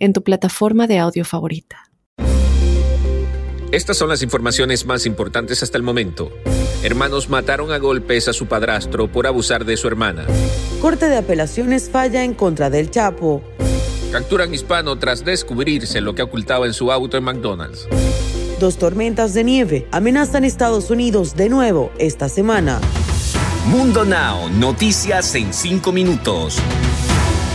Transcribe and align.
en 0.00 0.12
tu 0.12 0.22
plataforma 0.24 0.86
de 0.86 0.98
audio 0.98 1.24
favorita. 1.24 1.90
Estas 3.70 3.96
son 3.96 4.08
las 4.08 4.22
informaciones 4.22 4.84
más 4.84 5.06
importantes 5.06 5.62
hasta 5.62 5.78
el 5.78 5.84
momento. 5.84 6.32
Hermanos 6.82 7.28
mataron 7.28 7.70
a 7.70 7.78
golpes 7.78 8.26
a 8.26 8.32
su 8.32 8.46
padrastro 8.46 9.12
por 9.12 9.28
abusar 9.28 9.64
de 9.64 9.76
su 9.76 9.86
hermana. 9.86 10.26
Corte 10.80 11.08
de 11.08 11.18
apelaciones 11.18 11.88
falla 11.88 12.24
en 12.24 12.34
contra 12.34 12.68
del 12.68 12.90
Chapo. 12.90 13.44
Capturan 14.10 14.52
hispano 14.52 14.98
tras 14.98 15.24
descubrirse 15.24 16.00
lo 16.00 16.16
que 16.16 16.22
ocultaba 16.22 16.66
en 16.66 16.72
su 16.72 16.90
auto 16.90 17.16
en 17.16 17.22
McDonald's. 17.22 17.86
Dos 18.58 18.76
tormentas 18.76 19.34
de 19.34 19.44
nieve 19.44 19.86
amenazan 19.92 20.44
Estados 20.44 20.90
Unidos 20.90 21.36
de 21.36 21.48
nuevo 21.48 21.92
esta 21.98 22.28
semana. 22.28 22.80
Mundo 23.66 24.04
Now, 24.04 24.48
noticias 24.50 25.34
en 25.36 25.54
cinco 25.54 25.92
minutos 25.92 26.60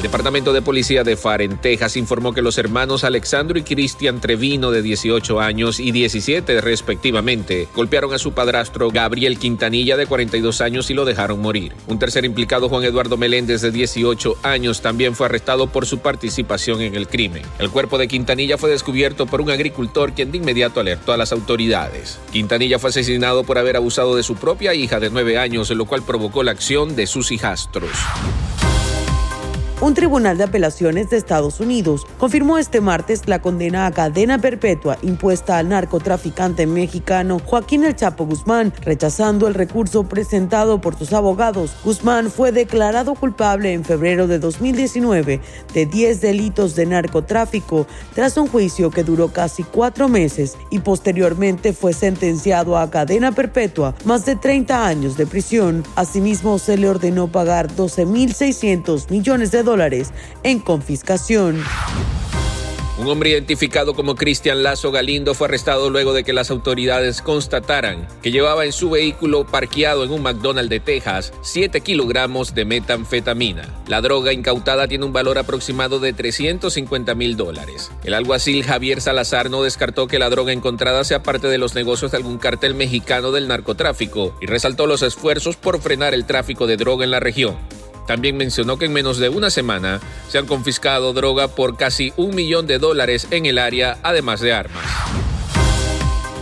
El 0.00 0.04
Departamento 0.04 0.54
de 0.54 0.62
Policía 0.62 1.04
de 1.04 1.14
Far, 1.14 1.42
en 1.42 1.58
Texas, 1.58 1.98
informó 1.98 2.32
que 2.32 2.40
los 2.40 2.56
hermanos 2.56 3.04
Alexandro 3.04 3.58
y 3.58 3.62
Cristian 3.62 4.18
Trevino, 4.18 4.70
de 4.70 4.80
18 4.80 5.40
años 5.40 5.78
y 5.78 5.92
17 5.92 6.62
respectivamente, 6.62 7.68
golpearon 7.76 8.14
a 8.14 8.18
su 8.18 8.32
padrastro 8.32 8.90
Gabriel 8.90 9.38
Quintanilla, 9.38 9.98
de 9.98 10.06
42 10.06 10.62
años, 10.62 10.88
y 10.88 10.94
lo 10.94 11.04
dejaron 11.04 11.42
morir. 11.42 11.74
Un 11.86 11.98
tercer 11.98 12.24
implicado, 12.24 12.70
Juan 12.70 12.84
Eduardo 12.84 13.18
Meléndez, 13.18 13.60
de 13.60 13.72
18 13.72 14.38
años, 14.42 14.80
también 14.80 15.14
fue 15.14 15.26
arrestado 15.26 15.66
por 15.66 15.84
su 15.84 15.98
participación 15.98 16.80
en 16.80 16.94
el 16.94 17.06
crimen. 17.06 17.42
El 17.58 17.68
cuerpo 17.68 17.98
de 17.98 18.08
Quintanilla 18.08 18.56
fue 18.56 18.70
descubierto 18.70 19.26
por 19.26 19.42
un 19.42 19.50
agricultor 19.50 20.14
quien 20.14 20.32
de 20.32 20.38
inmediato 20.38 20.80
alertó 20.80 21.12
a 21.12 21.18
las 21.18 21.30
autoridades. 21.30 22.18
Quintanilla 22.32 22.78
fue 22.78 22.88
asesinado 22.88 23.44
por 23.44 23.58
haber 23.58 23.76
abusado 23.76 24.16
de 24.16 24.22
su 24.22 24.36
propia 24.36 24.72
hija 24.72 24.98
de 24.98 25.10
9 25.10 25.36
años, 25.36 25.68
lo 25.68 25.84
cual 25.84 26.02
provocó 26.02 26.42
la 26.42 26.52
acción 26.52 26.96
de 26.96 27.06
sus 27.06 27.30
hijastros. 27.32 27.90
Un 29.82 29.94
tribunal 29.94 30.36
de 30.36 30.44
apelaciones 30.44 31.08
de 31.08 31.16
Estados 31.16 31.58
Unidos 31.58 32.06
confirmó 32.18 32.58
este 32.58 32.82
martes 32.82 33.26
la 33.26 33.40
condena 33.40 33.86
a 33.86 33.92
cadena 33.92 34.38
perpetua 34.38 34.98
impuesta 35.00 35.56
al 35.56 35.70
narcotraficante 35.70 36.66
mexicano 36.66 37.40
Joaquín 37.42 37.84
El 37.84 37.96
Chapo 37.96 38.26
Guzmán, 38.26 38.74
rechazando 38.82 39.48
el 39.48 39.54
recurso 39.54 40.04
presentado 40.04 40.82
por 40.82 40.98
sus 40.98 41.14
abogados. 41.14 41.72
Guzmán 41.82 42.30
fue 42.30 42.52
declarado 42.52 43.14
culpable 43.14 43.72
en 43.72 43.82
febrero 43.82 44.26
de 44.26 44.38
2019 44.38 45.40
de 45.72 45.86
10 45.86 46.20
delitos 46.20 46.76
de 46.76 46.84
narcotráfico 46.84 47.86
tras 48.14 48.36
un 48.36 48.48
juicio 48.48 48.90
que 48.90 49.02
duró 49.02 49.28
casi 49.28 49.62
cuatro 49.62 50.10
meses 50.10 50.58
y 50.68 50.80
posteriormente 50.80 51.72
fue 51.72 51.94
sentenciado 51.94 52.76
a 52.76 52.90
cadena 52.90 53.32
perpetua, 53.32 53.94
más 54.04 54.26
de 54.26 54.36
30 54.36 54.86
años 54.86 55.16
de 55.16 55.26
prisión. 55.26 55.84
Asimismo, 55.96 56.58
se 56.58 56.76
le 56.76 56.86
ordenó 56.86 57.32
pagar 57.32 57.74
12.600 57.74 59.10
millones 59.10 59.50
de 59.52 59.62
dólares 59.62 59.69
en 60.42 60.58
confiscación. 60.58 61.62
Un 63.00 63.06
hombre 63.06 63.30
identificado 63.30 63.94
como 63.94 64.14
Cristian 64.14 64.62
Lazo 64.62 64.92
Galindo 64.92 65.32
fue 65.32 65.46
arrestado 65.46 65.88
luego 65.88 66.12
de 66.12 66.22
que 66.22 66.34
las 66.34 66.50
autoridades 66.50 67.22
constataran 67.22 68.06
que 68.22 68.30
llevaba 68.30 68.66
en 68.66 68.72
su 68.72 68.90
vehículo 68.90 69.46
parqueado 69.46 70.04
en 70.04 70.10
un 70.10 70.22
McDonald's 70.22 70.68
de 70.68 70.80
Texas 70.80 71.32
7 71.40 71.80
kilogramos 71.80 72.54
de 72.54 72.66
metanfetamina. 72.66 73.62
La 73.86 74.02
droga 74.02 74.34
incautada 74.34 74.86
tiene 74.86 75.06
un 75.06 75.14
valor 75.14 75.38
aproximado 75.38 75.98
de 75.98 76.12
350 76.12 77.14
mil 77.14 77.38
dólares. 77.38 77.90
El 78.04 78.12
alguacil 78.12 78.64
Javier 78.64 79.00
Salazar 79.00 79.48
no 79.48 79.62
descartó 79.62 80.06
que 80.06 80.18
la 80.18 80.28
droga 80.28 80.52
encontrada 80.52 81.02
sea 81.04 81.22
parte 81.22 81.46
de 81.46 81.56
los 81.56 81.74
negocios 81.74 82.10
de 82.10 82.18
algún 82.18 82.36
cartel 82.36 82.74
mexicano 82.74 83.32
del 83.32 83.48
narcotráfico 83.48 84.36
y 84.42 84.46
resaltó 84.46 84.86
los 84.86 85.00
esfuerzos 85.00 85.56
por 85.56 85.80
frenar 85.80 86.12
el 86.12 86.26
tráfico 86.26 86.66
de 86.66 86.76
droga 86.76 87.04
en 87.04 87.12
la 87.12 87.20
región. 87.20 87.56
También 88.10 88.36
mencionó 88.36 88.76
que 88.76 88.86
en 88.86 88.92
menos 88.92 89.18
de 89.18 89.28
una 89.28 89.50
semana 89.50 90.00
se 90.26 90.38
han 90.38 90.46
confiscado 90.46 91.12
droga 91.12 91.46
por 91.46 91.76
casi 91.76 92.12
un 92.16 92.34
millón 92.34 92.66
de 92.66 92.80
dólares 92.80 93.28
en 93.30 93.46
el 93.46 93.56
área, 93.56 93.98
además 94.02 94.40
de 94.40 94.52
armas. 94.52 94.82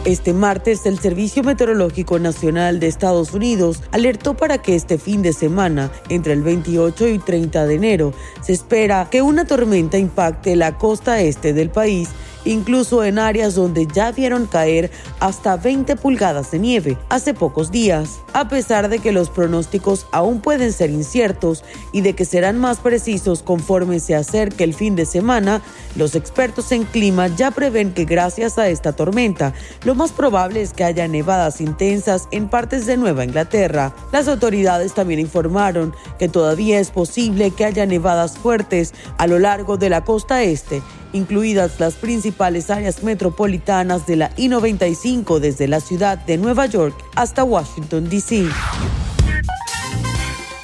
Este 0.06 0.32
martes, 0.32 0.86
el 0.86 0.98
Servicio 0.98 1.42
Meteorológico 1.42 2.18
Nacional 2.18 2.80
de 2.80 2.86
Estados 2.86 3.34
Unidos 3.34 3.82
alertó 3.92 4.34
para 4.34 4.62
que 4.62 4.74
este 4.74 4.96
fin 4.96 5.20
de 5.20 5.34
semana, 5.34 5.92
entre 6.08 6.32
el 6.32 6.40
28 6.40 7.06
y 7.08 7.18
30 7.18 7.66
de 7.66 7.74
enero, 7.74 8.14
se 8.40 8.54
espera 8.54 9.06
que 9.10 9.20
una 9.20 9.44
tormenta 9.44 9.98
impacte 9.98 10.56
la 10.56 10.78
costa 10.78 11.20
este 11.20 11.52
del 11.52 11.68
país 11.68 12.08
incluso 12.48 13.04
en 13.04 13.18
áreas 13.18 13.54
donde 13.54 13.86
ya 13.86 14.10
vieron 14.10 14.46
caer 14.46 14.90
hasta 15.20 15.56
20 15.56 15.96
pulgadas 15.96 16.50
de 16.50 16.58
nieve 16.58 16.96
hace 17.10 17.34
pocos 17.34 17.70
días. 17.70 18.20
A 18.32 18.48
pesar 18.48 18.88
de 18.88 19.00
que 19.00 19.12
los 19.12 19.28
pronósticos 19.28 20.06
aún 20.12 20.40
pueden 20.40 20.72
ser 20.72 20.90
inciertos 20.90 21.62
y 21.92 22.00
de 22.00 22.14
que 22.14 22.24
serán 22.24 22.58
más 22.58 22.78
precisos 22.78 23.42
conforme 23.42 24.00
se 24.00 24.14
acerque 24.14 24.64
el 24.64 24.72
fin 24.72 24.96
de 24.96 25.04
semana, 25.04 25.60
los 25.94 26.14
expertos 26.14 26.72
en 26.72 26.84
clima 26.84 27.28
ya 27.28 27.50
prevén 27.50 27.92
que 27.92 28.06
gracias 28.06 28.58
a 28.58 28.68
esta 28.68 28.92
tormenta, 28.92 29.52
lo 29.84 29.94
más 29.94 30.12
probable 30.12 30.62
es 30.62 30.72
que 30.72 30.84
haya 30.84 31.06
nevadas 31.06 31.60
intensas 31.60 32.28
en 32.30 32.48
partes 32.48 32.86
de 32.86 32.96
Nueva 32.96 33.24
Inglaterra. 33.24 33.94
Las 34.10 34.26
autoridades 34.26 34.94
también 34.94 35.20
informaron 35.20 35.94
que 36.18 36.28
todavía 36.28 36.80
es 36.80 36.90
posible 36.90 37.50
que 37.50 37.66
haya 37.66 37.84
nevadas 37.84 38.38
fuertes 38.38 38.94
a 39.18 39.26
lo 39.26 39.38
largo 39.38 39.76
de 39.76 39.90
la 39.90 40.04
costa 40.04 40.42
este 40.42 40.82
incluidas 41.12 41.80
las 41.80 41.94
principales 41.94 42.70
áreas 42.70 43.02
metropolitanas 43.02 44.06
de 44.06 44.16
la 44.16 44.30
I-95 44.36 45.38
desde 45.38 45.68
la 45.68 45.80
ciudad 45.80 46.18
de 46.18 46.38
Nueva 46.38 46.66
York 46.66 46.94
hasta 47.14 47.44
Washington, 47.44 48.08
D.C. 48.08 48.46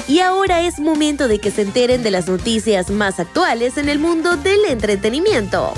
Y 0.07 0.21
ahora 0.21 0.61
es 0.61 0.79
momento 0.81 1.29
de 1.29 1.39
que 1.39 1.51
se 1.51 1.63
enteren 1.63 2.03
de 2.03 2.11
las 2.11 2.29
noticias 2.29 2.91
más 2.91 3.19
actuales 3.19 3.79
en 3.79 3.89
el 3.89 3.99
mundo 3.99 4.37
del 4.37 4.67
entretenimiento. 4.67 5.73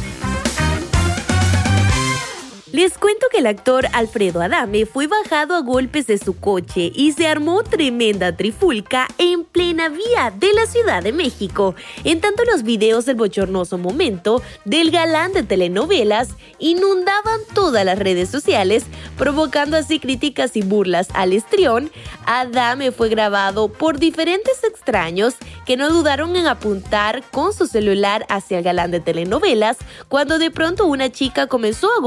Les 2.73 2.99
cuento 2.99 3.29
que 3.31 3.39
el 3.39 3.47
actor 3.47 3.87
Alfredo 3.93 4.43
Adame 4.43 4.87
fue 4.87 5.07
bajado 5.07 5.55
a 5.55 5.61
golpes 5.61 6.09
de 6.09 6.19
su 6.19 6.37
coche 6.41 6.91
y 6.93 7.13
se 7.13 7.29
armó 7.29 7.63
tremenda 7.63 8.37
trifulca 8.37 9.07
en 9.19 9.45
plena 9.45 9.89
vía 9.89 10.33
de 10.37 10.53
la 10.53 10.67
Ciudad 10.67 11.01
de 11.01 11.13
México. 11.13 11.77
En 12.03 12.21
tanto 12.21 12.43
los 12.45 12.65
videos 12.65 13.07
del 13.07 13.15
bochornoso 13.15 13.79
momento 13.79 14.43
del 14.65 14.91
galán 14.91 15.33
de 15.33 15.45
telenovelas 15.45 16.31
inundaban 16.59 17.39
todas 17.55 17.85
las 17.85 18.01
redes 18.01 18.31
sociales, 18.31 18.85
provocando 19.17 19.77
así 19.77 20.01
críticas 20.01 20.57
y 20.57 20.63
burlas 20.63 21.07
al 21.15 21.35
estrión, 21.35 21.93
Adame 22.27 22.91
fue 22.91 23.09
grabado 23.09 23.69
por 23.69 24.01
diferentes 24.01 24.65
extraños 24.65 25.37
que 25.67 25.77
no 25.77 25.89
dudaron 25.91 26.35
en 26.35 26.49
apuntar 26.49 27.23
con 27.31 27.53
su 27.53 27.69
celular 27.69 28.27
hacia 28.29 28.59
el 28.59 28.65
galán 28.65 28.91
de 28.91 28.99
telenovelas 28.99 29.77
cuando 30.09 30.41
de 30.41 30.51
pronto 30.51 30.87
una 30.87 31.11
chica 31.11 31.47
comenzó 31.47 31.89
a 31.97 32.01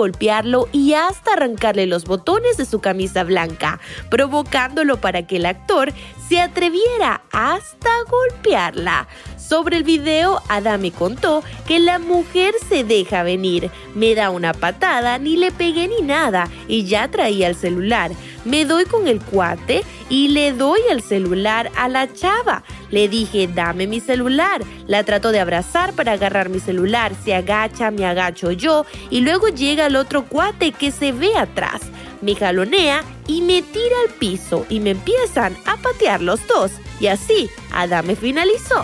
y 0.72 0.94
hasta 0.94 1.34
arrancarle 1.34 1.86
los 1.86 2.06
botones 2.06 2.58
de 2.58 2.66
su 2.66 2.80
camisa 2.80 3.24
blanca, 3.24 3.80
provocándolo 4.10 5.00
para 5.00 5.26
que 5.26 5.38
el 5.38 5.46
actor 5.46 5.94
se 6.28 6.42
atreviera 6.42 7.22
hasta 7.32 7.90
golpearla. 8.10 9.08
Sobre 9.38 9.78
el 9.78 9.84
video, 9.84 10.44
Adame 10.48 10.92
contó 10.92 11.44
que 11.68 11.80
la 11.80 11.98
mujer 11.98 12.54
se 12.68 12.84
deja 12.84 13.24
venir, 13.24 13.72
me 13.96 14.14
da 14.14 14.30
una 14.30 14.54
patada, 14.54 15.18
ni 15.18 15.38
le 15.38 15.52
pegué 15.52 15.88
ni 15.88 16.02
nada, 16.02 16.48
y 16.68 16.86
ya 16.86 17.10
traía 17.10 17.48
el 17.48 17.56
celular. 17.56 18.12
Me 18.50 18.66
doy 18.66 18.86
con 18.86 19.08
el 19.08 19.22
cuate 19.22 19.84
y 20.10 20.30
le 20.30 20.54
doy 20.54 20.80
el 20.90 21.04
celular 21.04 21.70
a 21.76 21.88
la 21.88 22.12
chava. 22.12 22.64
Le 22.90 23.08
dije, 23.08 23.48
dame 23.48 23.86
mi 23.86 24.00
celular. 24.00 24.64
La 24.88 25.04
trato 25.04 25.32
de 25.32 25.40
abrazar 25.40 25.94
para 25.94 26.14
agarrar 26.14 26.50
mi 26.50 26.60
celular. 26.60 27.14
Se 27.24 27.36
agacha, 27.36 27.92
me 27.92 28.08
agacho 28.08 28.52
yo 28.52 28.88
y 29.12 29.22
luego 29.22 29.50
llega 29.50 29.86
el 29.86 29.96
otro 29.96 30.26
cuate 30.26 30.72
que 30.72 30.90
se 30.90 31.12
ve 31.12 31.38
atrás. 31.38 31.82
Me 32.22 32.34
jalonea 32.34 33.04
y 33.28 33.42
me 33.44 33.62
tira 33.62 33.96
al 34.08 34.16
piso 34.16 34.66
y 34.68 34.80
me 34.80 34.92
empiezan 34.92 35.56
a 35.68 35.78
patear 35.78 36.20
los 36.20 36.48
dos. 36.48 36.72
Y 37.00 37.06
así, 37.06 37.52
Adame 37.72 38.16
finalizó. 38.16 38.84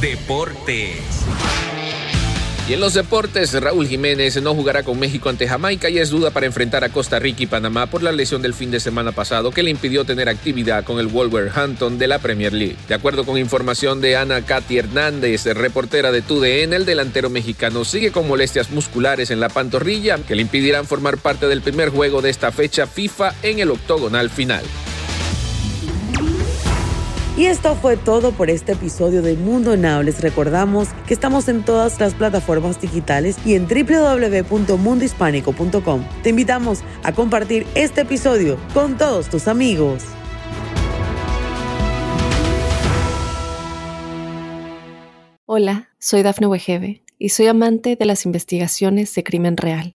Deportes. 0.00 1.15
Y 2.68 2.72
en 2.72 2.80
los 2.80 2.94
deportes, 2.94 3.52
Raúl 3.52 3.86
Jiménez 3.86 4.42
no 4.42 4.52
jugará 4.52 4.82
con 4.82 4.98
México 4.98 5.28
ante 5.28 5.46
Jamaica 5.46 5.88
y 5.88 5.98
es 5.98 6.10
duda 6.10 6.32
para 6.32 6.46
enfrentar 6.46 6.82
a 6.82 6.88
Costa 6.88 7.20
Rica 7.20 7.44
y 7.44 7.46
Panamá 7.46 7.86
por 7.86 8.02
la 8.02 8.10
lesión 8.10 8.42
del 8.42 8.54
fin 8.54 8.72
de 8.72 8.80
semana 8.80 9.12
pasado 9.12 9.52
que 9.52 9.62
le 9.62 9.70
impidió 9.70 10.04
tener 10.04 10.28
actividad 10.28 10.82
con 10.82 10.98
el 10.98 11.06
Wolverhampton 11.06 11.96
de 11.96 12.08
la 12.08 12.18
Premier 12.18 12.52
League. 12.52 12.74
De 12.88 12.94
acuerdo 12.94 13.24
con 13.24 13.38
información 13.38 14.00
de 14.00 14.16
Ana 14.16 14.42
Katy 14.42 14.78
Hernández, 14.78 15.44
reportera 15.44 16.10
de 16.10 16.22
TUDN, 16.22 16.72
el 16.72 16.86
delantero 16.86 17.30
mexicano 17.30 17.84
sigue 17.84 18.10
con 18.10 18.26
molestias 18.26 18.72
musculares 18.72 19.30
en 19.30 19.38
la 19.38 19.48
pantorrilla 19.48 20.18
que 20.18 20.34
le 20.34 20.42
impedirán 20.42 20.86
formar 20.86 21.18
parte 21.18 21.46
del 21.46 21.62
primer 21.62 21.90
juego 21.90 22.20
de 22.20 22.30
esta 22.30 22.50
fecha 22.50 22.88
FIFA 22.88 23.32
en 23.44 23.60
el 23.60 23.70
octogonal 23.70 24.28
final. 24.28 24.64
Y 27.36 27.46
esto 27.46 27.74
fue 27.74 27.96
todo 27.98 28.32
por 28.32 28.48
este 28.48 28.72
episodio 28.72 29.20
de 29.20 29.34
Mundo 29.34 29.76
Now. 29.76 30.00
Recordamos 30.20 30.88
que 31.06 31.12
estamos 31.12 31.48
en 31.48 31.66
todas 31.66 32.00
las 32.00 32.14
plataformas 32.14 32.80
digitales 32.80 33.36
y 33.44 33.56
en 33.56 33.68
www.mundohispánico.com. 33.68 36.04
Te 36.22 36.30
invitamos 36.30 36.80
a 37.02 37.12
compartir 37.12 37.66
este 37.74 38.00
episodio 38.00 38.56
con 38.72 38.96
todos 38.96 39.28
tus 39.28 39.48
amigos. 39.48 40.02
Hola, 45.44 45.90
soy 45.98 46.22
Dafne 46.22 46.46
Wegebe 46.46 47.02
y 47.18 47.28
soy 47.28 47.48
amante 47.48 47.96
de 47.96 48.06
las 48.06 48.24
investigaciones 48.24 49.14
de 49.14 49.24
crimen 49.24 49.58
real. 49.58 49.95